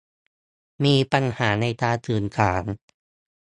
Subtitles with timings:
[0.83, 2.63] มีปัญหาในการสื่อสาร